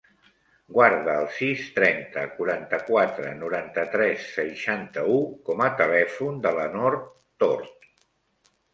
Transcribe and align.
Guarda 0.77 1.17
el 1.23 1.27
sis, 1.39 1.61
trenta, 1.75 2.23
quaranta-quatre, 2.39 3.35
noranta-tres, 3.43 4.27
seixanta-u 4.41 5.21
com 5.51 5.65
a 5.69 5.71
telèfon 5.85 6.45
de 6.49 6.59
la 6.61 6.69
Nor 6.77 7.03
Tort. 7.47 7.91